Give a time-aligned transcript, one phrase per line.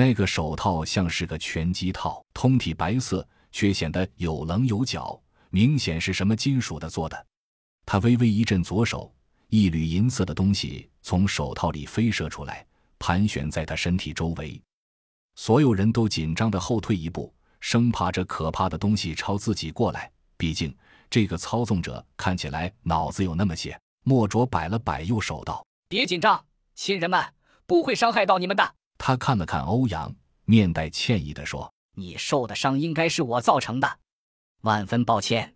[0.00, 7.26] 那个手套像是个拳击套，通体白色，却显得有棱有角，明显是什么金属的做的。
[7.84, 9.14] 他微微一震左手，
[9.48, 12.66] 一缕银色的东西从手套里飞射出来，
[12.98, 14.58] 盘旋在他身体周围。
[15.34, 17.30] 所有人都紧张的后退一步，
[17.60, 20.10] 生怕这可怕的东西朝自己过来。
[20.38, 20.74] 毕竟
[21.10, 23.78] 这个操纵者看起来脑子有那么些。
[24.04, 26.42] 莫卓摆了摆右手道：“别紧张，
[26.74, 27.22] 亲人们
[27.66, 30.14] 不会伤害到你们的。”他看了看欧阳，
[30.44, 33.98] 面带歉意地说：“你受的伤应该是我造成的，
[34.60, 35.54] 万分抱歉，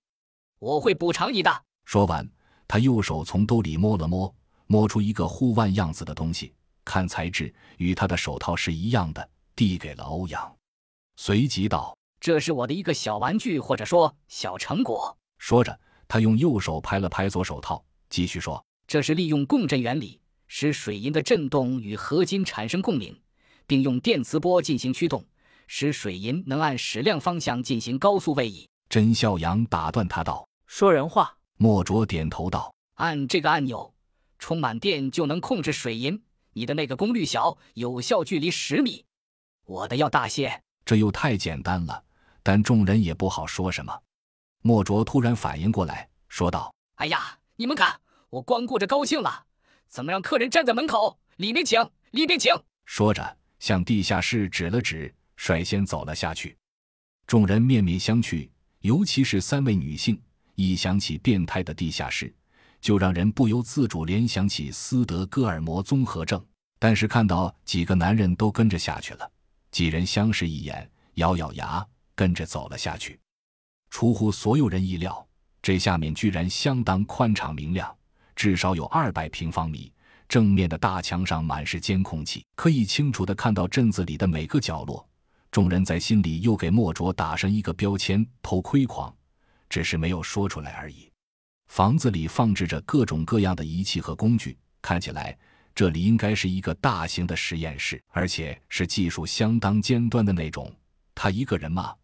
[0.59, 2.27] 我会补偿你的。”说完，
[2.67, 4.35] 他右手从兜里摸了摸，
[4.67, 6.55] 摸出一个护腕样子的东西，
[6.87, 10.57] 看材质与他的手套是一样的，递给了欧阳，
[11.17, 23.15] 随即道：“这是我的一个小玩具，或者说小成果。”说着，他用右手拍了拍左手套，继续说：“这是利用共振原理，使水银的振动与合金产生共鸣。”
[23.67, 25.25] 并用电磁波进行驱动，
[25.67, 28.69] 使水银能按矢量方向进行高速位移。
[28.89, 33.95] 甄孝阳打断他道：“说人话。”莫卓点头道：“按这个按钮，
[34.39, 36.23] 充满电就能控制水银。
[36.53, 39.05] 你的那个功率小，有效距离十米，
[39.65, 40.63] 我的要大些。
[40.85, 42.03] 这又太简单了。”
[42.47, 44.03] 但众人也不好说什么。
[44.61, 49.47] 莫卓突然反应过来，说道：“哎呀，你们看，我光顾着高兴了，
[49.89, 51.19] 怎么让客人站在门口？
[51.37, 53.39] 里面请，里面请。”说着。
[53.65, 56.55] 向地下室指了指，率先走了下去。
[57.27, 58.47] 众人面面相觑，
[58.81, 60.21] 尤其是三位女性，
[60.55, 62.31] 一想起变态的地下室，
[62.79, 66.45] 就让人不由自主联想起斯德哥尔摩综合症。
[66.79, 69.33] 但是看到几个男人都跟着下去了，
[69.71, 71.83] 几人相视一眼，咬咬牙，
[72.15, 73.19] 跟着走了下去。
[73.89, 75.27] 出乎所有人意料，
[75.63, 77.97] 这下面居然相当宽敞明亮，
[78.37, 79.91] 至少有二百平方米。
[80.35, 85.09] 正面的大墙上满是监控器，可以清楚地看到镇子里的每个角落。
[85.53, 89.15] 众人在心里又给莫卓打上一个标签：偷窥狂，
[89.69, 91.09] 只是没有说出来而已。
[91.69, 95.39] 房子里放置着各种各样的仪器和工具，看起来
[95.73, 100.69] 这里应该是一个大型的实验室，而且是技术相当尖端的那种。
[101.15, 101.95] 他一个人嘛，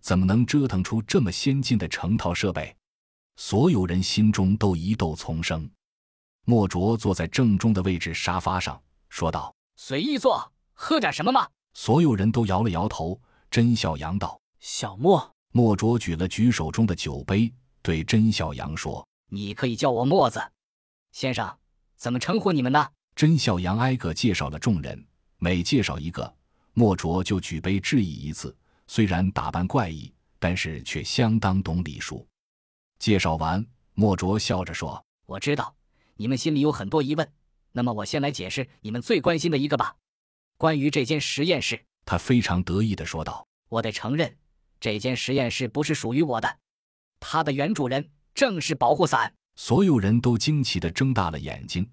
[0.00, 2.72] 怎么能折腾出这么先进的成套设备？
[3.34, 5.68] 所有人心中都疑窦丛生。
[6.44, 13.20] 莫卓坐在正中的位置沙发上，说道：“随意坐，喝点什么吗？”所有人都摇了摇头。
[13.50, 17.52] 甄小阳道：“小莫。”莫卓举了举手中的酒杯，
[17.82, 20.40] 对甄小阳说：“你可以叫我墨子
[21.10, 21.58] 先生，
[21.96, 22.86] 怎么称呼你们呢？”
[23.16, 25.04] 甄小阳挨个介绍了众人，
[25.38, 26.32] 每介绍一个，
[26.72, 28.56] 莫卓就举杯致意一次。
[28.86, 32.26] 虽然打扮怪异，但是却相当懂礼数。
[33.00, 33.64] 介绍完，
[33.94, 35.74] 莫卓笑着说：“我知道。”
[36.20, 37.32] 你们心里有很多疑问，
[37.72, 39.96] 那么我先来解释你们最关心的一个吧。
[40.58, 44.36] 关于这间实验室，他非常得意地说道：“我得承认，
[44.78, 46.58] 这间实验室不是属于我的，
[47.20, 51.90] 它的原主人正是保护伞。”所有人都惊奇地睁大了眼睛。